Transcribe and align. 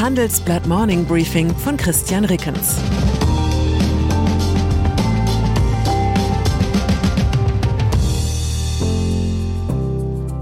Handelsblatt 0.00 0.66
Morning 0.66 1.04
Briefing 1.04 1.54
von 1.54 1.76
Christian 1.76 2.24
Rickens. 2.24 2.76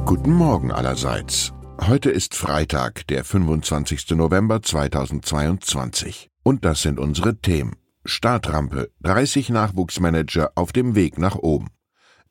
Guten 0.04 0.32
Morgen 0.32 0.70
allerseits. 0.70 1.52
Heute 1.84 2.10
ist 2.10 2.36
Freitag, 2.36 3.08
der 3.08 3.24
25. 3.24 4.10
November 4.10 4.62
2022. 4.62 6.30
Und 6.44 6.64
das 6.64 6.82
sind 6.82 7.00
unsere 7.00 7.40
Themen. 7.40 7.74
Startrampe, 8.04 8.92
30 9.00 9.48
Nachwuchsmanager 9.48 10.52
auf 10.54 10.70
dem 10.70 10.94
Weg 10.94 11.18
nach 11.18 11.34
oben. 11.34 11.66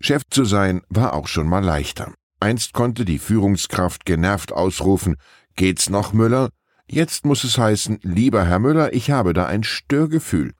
Chef 0.00 0.22
zu 0.30 0.44
sein 0.44 0.82
war 0.88 1.14
auch 1.14 1.26
schon 1.26 1.48
mal 1.48 1.64
leichter. 1.64 2.14
Einst 2.38 2.74
konnte 2.74 3.04
die 3.04 3.18
Führungskraft 3.18 4.04
genervt 4.04 4.52
ausrufen, 4.52 5.16
geht's 5.56 5.90
noch, 5.90 6.12
Müller? 6.12 6.50
Jetzt 6.88 7.26
muss 7.26 7.42
es 7.44 7.58
heißen, 7.58 7.98
lieber 8.02 8.46
Herr 8.46 8.60
Müller, 8.60 8.94
ich 8.94 9.10
habe 9.10 9.32
da 9.32 9.46
ein 9.46 9.64
Störgefühl. 9.64 10.52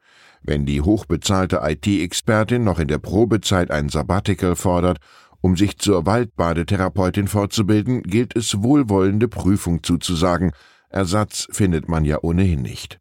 Wenn 0.43 0.67
die 0.67 0.81
hochbezahlte 0.81 1.61
IT-Expertin 1.63 2.65
noch 2.65 2.79
in 2.79 2.89
der 2.89 2.99
Probezeit 2.99 3.71
ein 3.71 3.89
Sabbatical 3.89 4.57
fordert, 4.57 4.99
um 5.41 5.57
sich 5.57 5.79
zur 5.79 6.07
Waldbadetherapeutin 6.07 7.29
fortzubilden, 7.29 8.03
gilt 8.03 8.37
es 8.37 8.63
wohlwollende 8.63 9.29
Prüfung 9.29 9.83
zuzusagen. 9.83 10.53
Ersatz 10.91 11.47
findet 11.51 11.89
man 11.89 12.05
ja 12.05 12.19
ohnehin 12.23 12.63
nicht. 12.63 12.99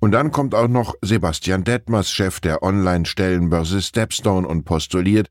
Und 0.00 0.12
dann 0.12 0.30
kommt 0.30 0.54
auch 0.54 0.68
noch 0.68 0.94
Sebastian 1.02 1.64
Detmers, 1.64 2.10
Chef 2.10 2.40
der 2.40 2.62
Online-Stellenbörse 2.62 3.82
Stepstone 3.82 4.46
und 4.46 4.64
postuliert, 4.64 5.28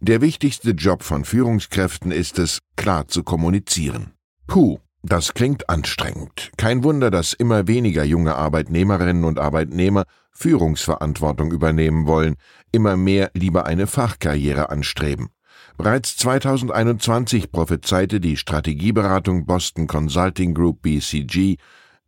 der 0.00 0.20
wichtigste 0.20 0.72
Job 0.72 1.02
von 1.02 1.24
Führungskräften 1.24 2.12
ist 2.12 2.38
es, 2.38 2.60
klar 2.76 3.08
zu 3.08 3.22
kommunizieren. 3.22 4.12
Puh, 4.46 4.78
das 5.06 5.34
klingt 5.34 5.68
anstrengend. 5.68 6.50
Kein 6.56 6.84
Wunder, 6.84 7.10
dass 7.10 7.32
immer 7.32 7.68
weniger 7.68 8.04
junge 8.04 8.34
Arbeitnehmerinnen 8.34 9.24
und 9.24 9.38
Arbeitnehmer 9.38 10.04
Führungsverantwortung 10.32 11.52
übernehmen 11.52 12.06
wollen, 12.06 12.36
immer 12.72 12.96
mehr 12.96 13.30
lieber 13.34 13.66
eine 13.66 13.86
Fachkarriere 13.86 14.70
anstreben. 14.70 15.28
Bereits 15.76 16.16
2021 16.16 17.52
prophezeite 17.52 18.20
die 18.20 18.36
Strategieberatung 18.36 19.46
Boston 19.46 19.86
Consulting 19.86 20.54
Group 20.54 20.82
BCG, 20.82 21.56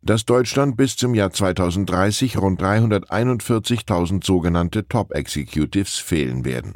dass 0.01 0.25
Deutschland 0.25 0.77
bis 0.77 0.95
zum 0.95 1.13
Jahr 1.13 1.31
2030 1.31 2.37
rund 2.37 2.61
341.000 2.61 4.25
sogenannte 4.25 4.87
Top 4.87 5.13
Executives 5.13 5.97
fehlen 5.97 6.45
werden. 6.45 6.75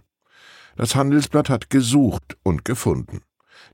Das 0.76 0.96
Handelsblatt 0.96 1.50
hat 1.50 1.70
gesucht 1.70 2.38
und 2.44 2.66
gefunden. 2.66 3.22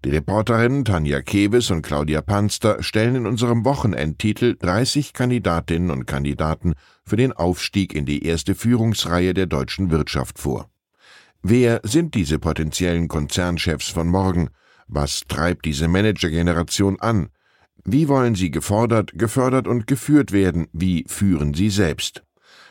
Die 0.05 0.11
Reporterinnen 0.11 0.85
Tanja 0.85 1.21
Kewes 1.21 1.71
und 1.71 1.81
Claudia 1.81 2.21
Panster 2.21 2.81
stellen 2.81 3.15
in 3.15 3.25
unserem 3.25 3.65
Wochenendtitel 3.65 4.55
30 4.57 5.11
Kandidatinnen 5.11 5.91
und 5.91 6.05
Kandidaten 6.05 6.75
für 7.03 7.17
den 7.17 7.33
Aufstieg 7.33 7.93
in 7.93 8.05
die 8.05 8.23
erste 8.23 8.55
Führungsreihe 8.55 9.33
der 9.33 9.45
deutschen 9.45 9.91
Wirtschaft 9.91 10.39
vor. 10.39 10.69
Wer 11.43 11.81
sind 11.83 12.15
diese 12.15 12.39
potenziellen 12.39 13.09
Konzernchefs 13.09 13.89
von 13.89 14.07
morgen? 14.07 14.51
Was 14.87 15.25
treibt 15.27 15.65
diese 15.65 15.89
Managergeneration 15.89 17.01
an? 17.01 17.27
Wie 17.83 18.07
wollen 18.07 18.35
sie 18.35 18.51
gefordert, 18.51 19.11
gefördert 19.15 19.67
und 19.67 19.85
geführt 19.85 20.31
werden? 20.31 20.67
Wie 20.71 21.03
führen 21.09 21.53
sie 21.53 21.69
selbst? 21.69 22.23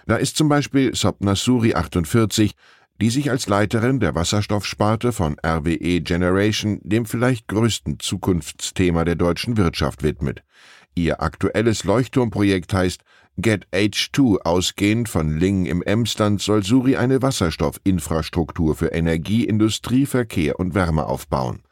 Da 0.06 0.17
ist 0.17 0.38
zum 0.38 0.49
Beispiel 0.49 0.94
Sopna 0.94 1.37
Suri 1.37 1.75
48, 1.75 2.55
die 3.01 3.11
sich 3.11 3.31
als 3.31 3.49
Leiterin 3.49 4.01
der 4.01 4.15
Wasserstoffsparte 4.15 5.13
von 5.13 5.37
RWE 5.45 6.01
Generation 6.01 6.81
dem 6.83 7.07
vielleicht 7.07 7.47
größten 7.49 8.01
Zukunftsthema 8.01 9.05
der 9.05 9.15
deutschen 9.15 9.57
Wirtschaft 9.57 10.03
widmet. 10.03 10.43
Ihr 10.95 11.23
aktuelles 11.23 11.85
Leuchtturmprojekt 11.85 12.73
heißt 12.73 13.03
Get 13.37 13.69
H2. 13.73 14.41
Ausgehend 14.43 15.09
von 15.09 15.39
Lingen 15.39 15.67
im 15.67 15.81
Emsland 15.83 16.43
soll 16.43 16.65
Suri 16.65 16.97
eine 16.97 17.23
Wasserstoffinfrastruktur 17.23 18.75
für 18.75 18.89
Energie, 18.89 19.45
Industrie, 19.45 20.07
Verkehr 20.07 20.59
und 20.59 20.75
Wärme 20.75 21.07
aufbauen. 21.07 21.63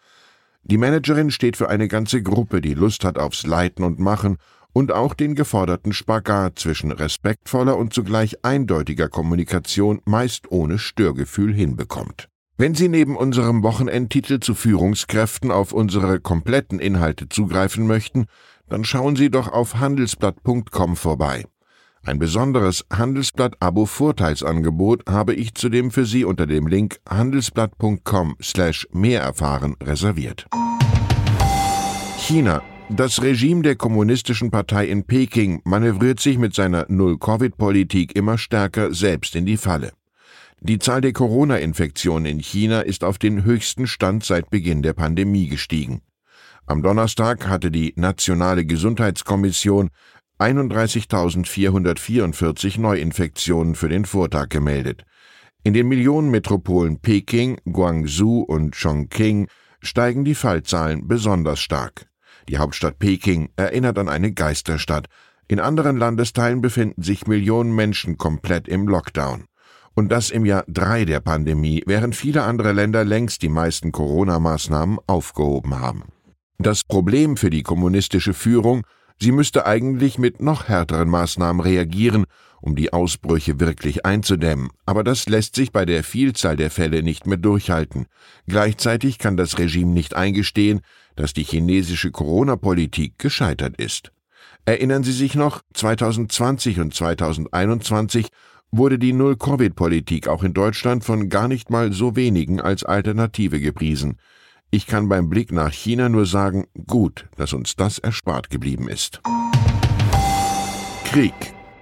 Die 0.63 0.79
Managerin 0.79 1.33
steht 1.33 1.57
für 1.57 1.69
eine 1.69 1.89
ganze 1.89 2.23
Gruppe, 2.23 2.61
die 2.61 2.75
Lust 2.75 3.05
hat 3.05 3.19
aufs 3.19 3.45
Leiten 3.47 3.83
und 3.83 3.99
Machen 3.99 4.39
und 4.77 4.93
auch 4.93 5.15
den 5.15 5.35
geforderten 5.35 5.95
Spagat 5.95 6.59
zwischen 6.59 6.93
respektvoller 6.93 7.79
und 7.79 7.95
zugleich 7.95 8.45
eindeutiger 8.45 9.09
Kommunikation 9.09 10.03
meist 10.05 10.53
ohne 10.53 10.79
Störgefühl 10.79 11.55
hinbekommt. 11.55 12.29
Wenn 12.59 12.75
Sie 12.75 12.91
neben 12.91 13.17
unserem 13.17 13.63
Wochenendtitel 13.63 14.39
zu 14.39 14.55
Führungskräften 14.55 15.51
auf 15.51 15.73
unsere 15.73 16.21
kompletten 16.21 16.79
Inhalte 16.79 17.31
zugreifen 17.31 17.87
möchten, 17.87 18.27
dann 18.69 18.85
schauen 18.85 19.17
Sie 19.17 19.31
doch 19.31 19.51
auf 19.51 19.77
handelsblatt.com 19.77 20.97
vorbei. 20.97 21.47
Ein 22.05 22.19
besonderes 22.19 22.85
Handelsblatt-Abo-Vorteilsangebot 22.93 25.09
habe 25.09 25.33
ich 25.33 25.55
zudem 25.55 25.91
für 25.91 26.05
Sie 26.05 26.27
unter 26.27 26.47
dem 26.47 26.67
Link 26.67 26.99
handelsblatt.com 27.09 28.37
slash 28.43 28.87
mehr 28.93 29.23
erfahren 29.23 29.75
reserviert. 29.83 30.47
China 32.19 32.61
das 32.89 33.23
Regime 33.23 33.63
der 33.63 33.75
Kommunistischen 33.75 34.51
Partei 34.51 34.87
in 34.87 35.05
Peking 35.05 35.61
manövriert 35.65 36.21
sich 36.21 36.39
mit 36.39 36.55
seiner 36.55 36.87
Null-Covid-Politik 36.89 38.15
immer 38.15 38.39
stärker 38.39 38.95
selbst 38.95 39.35
in 39.35 39.45
die 39.45 39.57
Falle. 39.57 39.93
Die 40.61 40.79
Zahl 40.79 41.01
der 41.01 41.13
Corona-Infektionen 41.13 42.27
in 42.27 42.39
China 42.39 42.81
ist 42.81 43.03
auf 43.03 43.19
den 43.19 43.45
höchsten 43.45 43.87
Stand 43.87 44.25
seit 44.25 44.51
Beginn 44.51 44.83
der 44.83 44.93
Pandemie 44.93 45.49
gestiegen. 45.49 46.03
Am 46.67 46.83
Donnerstag 46.83 47.49
hatte 47.49 47.71
die 47.71 47.93
Nationale 47.97 48.65
Gesundheitskommission 48.65 49.91
31.444 50.39 52.81
Neuinfektionen 52.81 53.75
für 53.75 53.89
den 53.89 54.05
Vortag 54.05 54.49
gemeldet. 54.49 55.05
In 55.65 55.75
den 55.75 55.89
Millionenmetropolen 55.89 57.01
Peking, 57.01 57.59
Guangzhou 57.65 58.43
und 58.43 58.77
Chongqing 58.77 59.49
steigen 59.81 60.25
die 60.25 60.37
Fallzahlen 60.37 61.09
besonders 61.09 61.61
stark. 61.61 62.07
Die 62.49 62.59
Hauptstadt 62.59 62.99
Peking 62.99 63.51
erinnert 63.57 63.99
an 63.99 64.09
eine 64.09 64.33
Geisterstadt. 64.33 65.07
In 65.49 65.61
anderen 65.61 65.97
Landesteilen 65.97 66.61
befinden 66.61 67.03
sich 67.03 67.27
Millionen 67.27 67.75
Menschen 67.75 68.19
komplett 68.19 68.69
im 68.69 68.89
Lockdown. 68.89 69.45
Und 69.95 70.11
das 70.11 70.31
im 70.31 70.45
Jahr 70.45 70.65
drei 70.69 71.05
der 71.05 71.21
Pandemie, 71.21 71.83
während 71.87 72.15
viele 72.15 72.43
andere 72.43 72.73
Länder 72.73 73.05
längst 73.05 73.43
die 73.43 73.49
meisten 73.49 73.93
Corona-Maßnahmen 73.93 74.99
aufgehoben 75.07 75.81
haben. 75.81 76.05
Das 76.59 76.85
Problem 76.85 77.37
für 77.37 77.51
die 77.51 77.63
kommunistische 77.63 78.35
Führung, 78.35 78.83
sie 79.21 79.33
müsste 79.33 79.67
eigentlich 79.67 80.19
mit 80.19 80.41
noch 80.41 80.69
härteren 80.69 81.09
Maßnahmen 81.09 81.61
reagieren, 81.61 82.27
um 82.61 82.75
die 82.75 82.93
Ausbrüche 82.93 83.61
wirklich 83.61 84.05
einzudämmen, 84.05 84.71
aber 84.87 85.05
das 85.05 85.29
lässt 85.29 85.55
sich 85.55 85.73
bei 85.73 85.85
der 85.85 86.03
Vielzahl 86.03 86.57
der 86.57 86.71
Fälle 86.71 87.03
nicht 87.03 87.27
mehr 87.27 87.39
durchhalten. 87.39 88.07
Gleichzeitig 88.47 89.19
kann 89.19 89.37
das 89.37 89.59
Regime 89.59 89.93
nicht 89.93 90.15
eingestehen, 90.15 90.81
dass 91.15 91.33
die 91.33 91.45
chinesische 91.45 92.11
Corona-Politik 92.11 93.19
gescheitert 93.19 93.77
ist. 93.77 94.13
Erinnern 94.65 95.05
Sie 95.05 95.13
sich 95.13 95.35
noch, 95.35 95.63
2020 95.75 96.81
und 96.81 96.93
2021 96.93 98.29
wurde 98.73 98.99
die 98.99 99.13
Null-Covid-Politik 99.13 100.29
auch 100.29 100.43
in 100.43 100.55
Deutschland 100.55 101.05
von 101.05 101.29
gar 101.29 101.47
nicht 101.47 101.71
mal 101.71 101.93
so 101.93 102.17
wenigen 102.17 102.61
als 102.61 102.83
Alternative 102.83 103.61
gepriesen. 103.61 104.19
Ich 104.71 104.87
kann 104.87 105.09
beim 105.09 105.29
Blick 105.29 105.53
nach 105.53 105.73
China 105.73 106.09
nur 106.09 106.27
sagen, 106.27 106.67
gut, 106.87 107.27
dass 107.37 107.53
uns 107.53 107.77
das 107.77 107.99
erspart 107.99 108.51
geblieben 108.51 108.89
ist. 108.89 109.21
Krieg. 111.05 111.35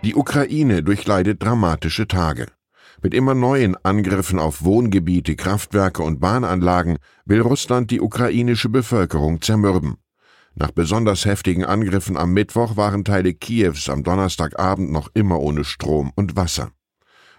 Die 0.05 0.15
Ukraine 0.15 0.83
durchleidet 0.83 1.43
dramatische 1.43 2.07
Tage. 2.07 2.47
Mit 3.03 3.15
immer 3.15 3.35
neuen 3.35 3.75
Angriffen 3.85 4.39
auf 4.39 4.65
Wohngebiete, 4.65 5.35
Kraftwerke 5.35 6.03
und 6.03 6.21
Bahnanlagen 6.21 6.99
will 7.25 7.41
Russland 7.41 7.91
die 7.91 8.01
ukrainische 8.01 8.69
Bevölkerung 8.69 9.41
zermürben. 9.41 9.97
Nach 10.55 10.71
besonders 10.71 11.25
heftigen 11.25 11.65
Angriffen 11.65 12.17
am 12.17 12.33
Mittwoch 12.33 12.77
waren 12.77 13.05
Teile 13.05 13.35
Kiews 13.35 13.89
am 13.89 14.05
Donnerstagabend 14.05 14.93
noch 14.93 15.11
immer 15.15 15.41
ohne 15.41 15.65
Strom 15.65 16.13
und 16.15 16.37
Wasser. 16.37 16.71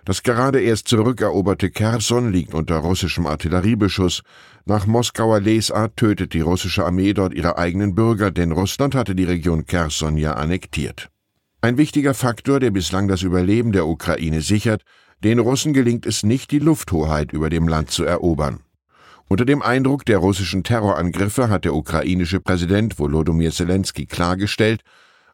Das 0.06 0.22
gerade 0.22 0.62
erst 0.62 0.88
zurückeroberte 0.88 1.72
Kherson 1.72 2.31
liegt 2.31 2.54
unter 2.54 2.78
russischem 2.78 3.25
Artilleriebeschuss. 3.25 4.22
Nach 4.66 4.86
Moskauer 4.86 5.40
Lesart 5.40 5.98
tötet 5.98 6.34
die 6.34 6.42
russische 6.42 6.86
Armee 6.86 7.13
dort 7.13 7.34
ihre 7.34 7.57
eigenen 7.57 7.96
Bürger, 7.96 8.30
denn 8.30 8.52
Russland 8.52 8.94
hatte 8.94 9.16
die 9.16 9.24
Region 9.24 9.66
Kherson 9.66 10.18
ja 10.18 10.34
annektiert. 10.34 11.10
Ein 11.62 11.78
wichtiger 11.78 12.13
Faktor, 12.13 12.60
der 12.60 12.69
bislang 12.69 13.07
das 13.07 13.24
Überleben 13.24 13.72
der 13.72 13.88
Ukraine 13.88 14.42
sichert, 14.42 14.84
den 15.24 15.40
Russen 15.40 15.74
gelingt 15.74 16.06
es 16.06 16.22
nicht, 16.22 16.51
die 16.51 16.60
Lufthoheit 16.60 17.34
über 17.34 17.50
dem 17.50 17.68
Land 17.68 17.90
zu 17.90 18.04
erobern. 18.04 18.60
Unter 19.28 19.46
dem 19.46 19.63
Eindruck 19.63 20.06
der 20.06 20.19
russischen 20.19 20.63
Terrorangriffe 20.63 21.50
hat 21.50 21.66
der 21.66 21.74
ukrainische 21.74 22.40
Präsident 22.40 23.00
Volodymyr 23.00 23.51
Zelensky 23.51 24.06
klargestellt, 24.06 24.84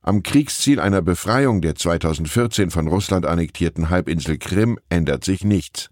am 0.02 0.24
Kriegsziel 0.24 0.80
einer 0.80 1.02
Befreiung 1.02 1.62
der 1.62 1.76
2014 1.76 2.72
von 2.72 2.88
Russland 2.88 3.26
annektierten 3.26 3.90
Halbinsel 3.90 4.38
Krim 4.38 4.80
ändert 4.90 5.24
sich 5.24 5.44
nichts. 5.44 5.90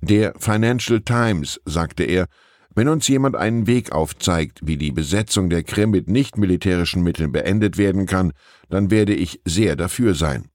Der 0.00 0.34
Financial 0.38 1.00
Times 1.00 1.60
sagte 1.64 2.04
er, 2.04 2.26
wenn 2.74 2.88
uns 2.88 3.08
jemand 3.08 3.36
einen 3.36 3.66
Weg 3.66 3.92
aufzeigt, 3.92 4.60
wie 4.62 4.76
die 4.76 4.92
Besetzung 4.92 5.48
der 5.48 5.62
Krim 5.62 5.90
mit 5.90 6.08
nicht 6.08 6.36
militärischen 6.36 7.02
Mitteln 7.02 7.32
beendet 7.32 7.78
werden 7.78 8.04
kann, 8.04 8.32
dann 8.68 8.90
werde 8.90 9.14
ich 9.14 9.40
sehr 9.46 9.76
dafür 9.76 10.14
sein. 10.14 10.50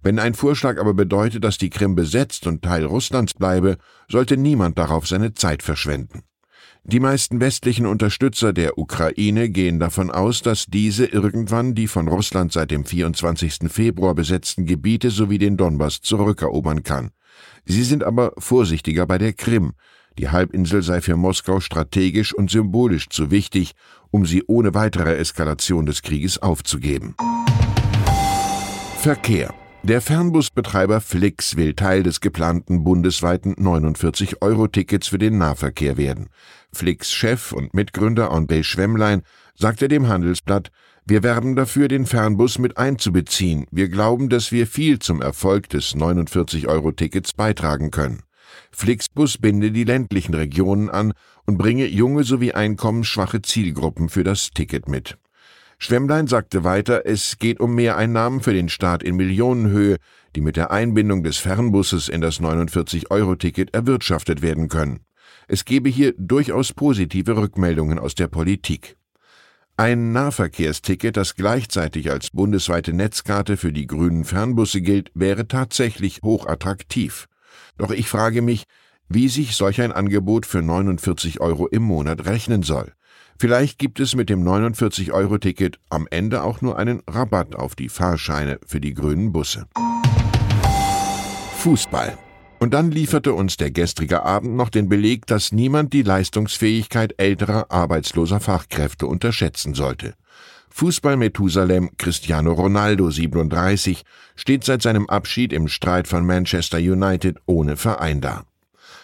Wenn 0.00 0.20
ein 0.20 0.34
Vorschlag 0.34 0.78
aber 0.78 0.94
bedeutet, 0.94 1.42
dass 1.42 1.58
die 1.58 1.70
Krim 1.70 1.96
besetzt 1.96 2.46
und 2.46 2.62
Teil 2.62 2.84
Russlands 2.84 3.34
bleibe, 3.34 3.78
sollte 4.08 4.36
niemand 4.36 4.78
darauf 4.78 5.08
seine 5.08 5.34
Zeit 5.34 5.64
verschwenden. 5.64 6.22
Die 6.86 7.00
meisten 7.00 7.40
westlichen 7.40 7.86
Unterstützer 7.86 8.52
der 8.52 8.76
Ukraine 8.76 9.48
gehen 9.48 9.80
davon 9.80 10.10
aus, 10.10 10.42
dass 10.42 10.66
diese 10.66 11.06
irgendwann 11.06 11.74
die 11.74 11.88
von 11.88 12.08
Russland 12.08 12.52
seit 12.52 12.70
dem 12.70 12.84
24. 12.84 13.70
Februar 13.70 14.14
besetzten 14.14 14.66
Gebiete 14.66 15.10
sowie 15.10 15.38
den 15.38 15.56
Donbass 15.56 16.02
zurückerobern 16.02 16.82
kann. 16.82 17.10
Sie 17.64 17.84
sind 17.84 18.04
aber 18.04 18.34
vorsichtiger 18.36 19.06
bei 19.06 19.16
der 19.16 19.32
Krim. 19.32 19.72
Die 20.18 20.28
Halbinsel 20.28 20.82
sei 20.82 21.00
für 21.00 21.16
Moskau 21.16 21.58
strategisch 21.60 22.34
und 22.34 22.50
symbolisch 22.50 23.08
zu 23.08 23.30
wichtig, 23.30 23.72
um 24.10 24.26
sie 24.26 24.44
ohne 24.46 24.74
weitere 24.74 25.16
Eskalation 25.16 25.86
des 25.86 26.02
Krieges 26.02 26.42
aufzugeben. 26.42 27.14
Verkehr 28.98 29.54
der 29.84 30.00
Fernbusbetreiber 30.00 31.02
Flix 31.02 31.56
will 31.56 31.74
Teil 31.74 32.02
des 32.02 32.22
geplanten 32.22 32.84
bundesweiten 32.84 33.54
49-Euro-Tickets 33.56 35.08
für 35.08 35.18
den 35.18 35.36
Nahverkehr 35.36 35.98
werden. 35.98 36.30
Flix 36.74 37.12
Chef 37.12 37.52
und 37.52 37.74
Mitgründer 37.74 38.32
André 38.32 38.62
Schwemmlein 38.64 39.22
sagte 39.54 39.88
dem 39.88 40.08
Handelsblatt, 40.08 40.70
wir 41.06 41.22
werben 41.22 41.54
dafür, 41.54 41.88
den 41.88 42.06
Fernbus 42.06 42.58
mit 42.58 42.78
einzubeziehen. 42.78 43.66
Wir 43.70 43.88
glauben, 43.88 44.28
dass 44.28 44.52
wir 44.52 44.66
viel 44.66 44.98
zum 44.98 45.20
Erfolg 45.20 45.68
des 45.68 45.94
49-Euro-Tickets 45.94 47.34
beitragen 47.34 47.90
können. 47.90 48.22
Flixbus 48.70 49.38
binde 49.38 49.70
die 49.70 49.84
ländlichen 49.84 50.34
Regionen 50.34 50.88
an 50.88 51.12
und 51.46 51.58
bringe 51.58 51.86
junge 51.86 52.24
sowie 52.24 52.52
einkommensschwache 52.52 53.42
Zielgruppen 53.42 54.08
für 54.08 54.24
das 54.24 54.50
Ticket 54.50 54.88
mit. 54.88 55.18
Schwemmlein 55.78 56.26
sagte 56.26 56.64
weiter, 56.64 57.04
es 57.04 57.38
geht 57.38 57.60
um 57.60 57.74
Mehreinnahmen 57.74 58.40
für 58.40 58.54
den 58.54 58.68
Staat 58.68 59.02
in 59.02 59.16
Millionenhöhe, 59.16 59.96
die 60.34 60.40
mit 60.40 60.56
der 60.56 60.70
Einbindung 60.70 61.22
des 61.22 61.36
Fernbusses 61.36 62.08
in 62.08 62.20
das 62.20 62.40
49-Euro-Ticket 62.40 63.74
erwirtschaftet 63.74 64.40
werden 64.40 64.68
können. 64.68 65.00
Es 65.48 65.64
gebe 65.64 65.88
hier 65.88 66.14
durchaus 66.16 66.72
positive 66.72 67.36
Rückmeldungen 67.36 67.98
aus 67.98 68.14
der 68.14 68.28
Politik. 68.28 68.96
Ein 69.76 70.12
Nahverkehrsticket, 70.12 71.16
das 71.16 71.34
gleichzeitig 71.34 72.10
als 72.10 72.30
bundesweite 72.30 72.92
Netzkarte 72.92 73.56
für 73.56 73.72
die 73.72 73.88
grünen 73.88 74.24
Fernbusse 74.24 74.80
gilt, 74.80 75.10
wäre 75.14 75.48
tatsächlich 75.48 76.20
hochattraktiv. 76.22 77.26
Doch 77.76 77.90
ich 77.90 78.08
frage 78.08 78.40
mich, 78.40 78.64
wie 79.08 79.28
sich 79.28 79.56
solch 79.56 79.80
ein 79.80 79.92
Angebot 79.92 80.46
für 80.46 80.62
49 80.62 81.40
Euro 81.40 81.66
im 81.66 81.82
Monat 81.82 82.24
rechnen 82.24 82.62
soll. 82.62 82.92
Vielleicht 83.36 83.78
gibt 83.78 83.98
es 83.98 84.14
mit 84.14 84.30
dem 84.30 84.44
49-Euro-Ticket 84.44 85.78
am 85.90 86.06
Ende 86.08 86.44
auch 86.44 86.60
nur 86.60 86.78
einen 86.78 87.02
Rabatt 87.08 87.56
auf 87.56 87.74
die 87.74 87.88
Fahrscheine 87.88 88.60
für 88.64 88.80
die 88.80 88.94
grünen 88.94 89.32
Busse. 89.32 89.66
Fußball. 91.58 92.16
Und 92.64 92.72
dann 92.72 92.90
lieferte 92.90 93.34
uns 93.34 93.58
der 93.58 93.70
gestrige 93.70 94.22
Abend 94.22 94.56
noch 94.56 94.70
den 94.70 94.88
Beleg, 94.88 95.26
dass 95.26 95.52
niemand 95.52 95.92
die 95.92 96.00
Leistungsfähigkeit 96.00 97.12
älterer 97.18 97.70
arbeitsloser 97.70 98.40
Fachkräfte 98.40 99.06
unterschätzen 99.06 99.74
sollte. 99.74 100.14
Fußball-Methusalem 100.70 101.90
Cristiano 101.98 102.54
Ronaldo 102.54 103.10
37 103.10 104.02
steht 104.34 104.64
seit 104.64 104.80
seinem 104.80 105.10
Abschied 105.10 105.52
im 105.52 105.68
Streit 105.68 106.08
von 106.08 106.24
Manchester 106.24 106.78
United 106.78 107.36
ohne 107.44 107.76
Verein 107.76 108.22
da. 108.22 108.44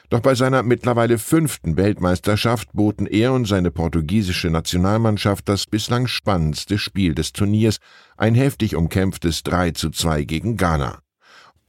Doch 0.09 0.21
bei 0.21 0.35
seiner 0.35 0.63
mittlerweile 0.63 1.19
fünften 1.19 1.77
Weltmeisterschaft 1.77 2.73
boten 2.73 3.07
er 3.07 3.35
und 3.35 3.47
seine 3.47 3.71
portugiesische 3.71 4.49
Nationalmannschaft 4.49 5.47
das 5.51 5.67
bislang 5.67 6.07
spannendste 6.07 6.79
Spiel 6.79 7.15
des 7.15 7.35
Turniers, 7.35 7.77
ein 8.17 8.35
heftig 8.35 8.75
umkämpftes 8.75 9.43
3 9.43 9.73
zu 9.73 9.91
2 9.91 10.25
gegen 10.25 10.57
Ghana. 10.57 11.03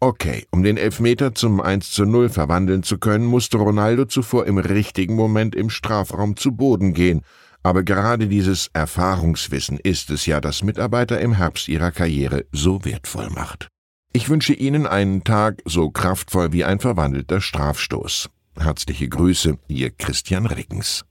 Okay, 0.03 0.47
um 0.49 0.63
den 0.63 0.77
Elfmeter 0.77 1.35
zum 1.35 1.61
1 1.61 1.91
zu 1.91 2.05
0 2.05 2.29
verwandeln 2.29 2.81
zu 2.81 2.97
können, 2.97 3.23
musste 3.23 3.57
Ronaldo 3.57 4.05
zuvor 4.05 4.47
im 4.47 4.57
richtigen 4.57 5.13
Moment 5.13 5.53
im 5.53 5.69
Strafraum 5.69 6.35
zu 6.35 6.53
Boden 6.53 6.95
gehen, 6.95 7.21
aber 7.61 7.83
gerade 7.83 8.27
dieses 8.27 8.71
Erfahrungswissen 8.73 9.77
ist 9.77 10.09
es 10.09 10.25
ja, 10.25 10.41
das 10.41 10.63
Mitarbeiter 10.63 11.21
im 11.21 11.33
Herbst 11.33 11.67
ihrer 11.67 11.91
Karriere 11.91 12.45
so 12.51 12.83
wertvoll 12.83 13.29
macht. 13.29 13.67
Ich 14.11 14.27
wünsche 14.27 14.53
Ihnen 14.53 14.87
einen 14.87 15.23
Tag 15.23 15.61
so 15.65 15.91
kraftvoll 15.91 16.51
wie 16.51 16.65
ein 16.65 16.79
verwandelter 16.79 17.39
Strafstoß. 17.39 18.31
Herzliche 18.57 19.07
Grüße, 19.07 19.59
Ihr 19.67 19.91
Christian 19.91 20.47
Rickens. 20.47 21.05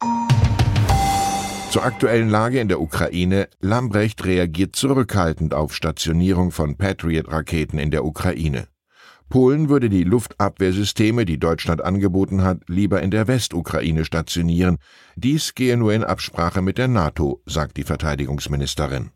Zur 1.71 1.85
aktuellen 1.85 2.29
Lage 2.29 2.59
in 2.59 2.67
der 2.67 2.81
Ukraine. 2.81 3.49
Lambrecht 3.61 4.25
reagiert 4.25 4.75
zurückhaltend 4.75 5.55
auf 5.55 5.77
Stationierung 5.77 6.51
von 6.51 6.77
Patriot-Raketen 6.77 7.79
in 7.79 7.93
der 7.93 8.05
Ukraine. 8.05 8.67
Polen 9.31 9.69
würde 9.69 9.89
die 9.89 10.03
Luftabwehrsysteme, 10.03 11.25
die 11.25 11.39
Deutschland 11.39 11.83
angeboten 11.83 12.43
hat, 12.43 12.63
lieber 12.67 13.01
in 13.01 13.13
der 13.13 13.29
Westukraine 13.29 14.05
stationieren. 14.05 14.79
Dies 15.15 15.55
gehe 15.55 15.77
nur 15.77 15.95
in 15.95 16.03
Absprache 16.03 16.63
mit 16.63 16.79
der 16.79 16.89
NATO, 16.89 17.41
sagt 17.47 17.77
die 17.77 17.85
Verteidigungsministerin. 17.85 19.13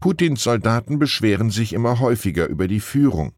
Putins 0.00 0.42
Soldaten 0.42 0.98
beschweren 0.98 1.50
sich 1.50 1.74
immer 1.74 2.00
häufiger 2.00 2.46
über 2.46 2.68
die 2.68 2.80
Führung. 2.80 3.32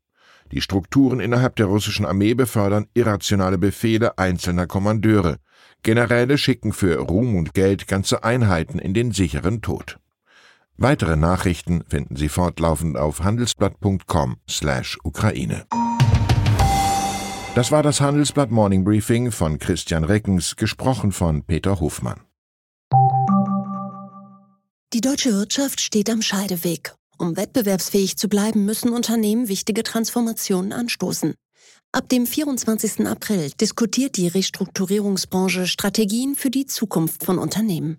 Die 0.53 0.61
Strukturen 0.61 1.19
innerhalb 1.19 1.57
der 1.57 1.67
russischen 1.67 2.07
Armee 2.07 2.35
befördern 2.35 2.87
irrationale 2.95 3.59
Befehle 3.59 4.17
einzelner 4.17 4.69
Kommandeure. 4.69 5.39
Generäle 5.83 6.39
schicken 6.39 6.73
für 6.73 7.01
Ruhm 7.01 7.35
und 7.35 7.53
Geld 7.53 7.89
ganze 7.89 8.23
Einheiten 8.23 8.79
in 8.79 8.95
den 8.95 9.11
sicheren 9.11 9.61
Tod. 9.61 9.99
Weitere 10.83 11.15
Nachrichten 11.15 11.85
finden 11.87 12.17
Sie 12.17 12.31
fortlaufend 12.31 12.97
auf 12.97 13.21
handelsblatt.com/Ukraine. 13.21 15.67
Das 17.55 17.71
war 17.71 17.83
das 17.83 18.01
Handelsblatt 18.01 18.51
Morning 18.51 18.83
Briefing 18.83 19.31
von 19.31 19.59
Christian 19.59 20.05
Reckens, 20.05 20.57
gesprochen 20.57 21.13
von 21.13 21.45
Peter 21.45 21.81
Hofmann. 21.81 22.21
Die 24.95 25.03
deutsche 25.03 25.35
Wirtschaft 25.35 25.83
steht 25.83 26.09
am 26.09 26.23
Scheideweg. 26.23 26.95
Um 27.19 27.37
wettbewerbsfähig 27.37 28.17
zu 28.17 28.31
bleiben, 28.31 28.65
müssen 28.65 28.95
Unternehmen 28.95 29.49
wichtige 29.49 29.83
Transformationen 29.83 30.73
anstoßen. 30.73 31.35
Ab 31.93 32.09
dem 32.09 32.27
24. 32.27 33.07
April 33.07 33.51
diskutiert 33.61 34.17
die 34.17 34.29
Restrukturierungsbranche 34.29 35.67
Strategien 35.67 36.37
für 36.37 36.49
die 36.49 36.65
Zukunft 36.65 37.23
von 37.23 37.37
Unternehmen. 37.37 37.99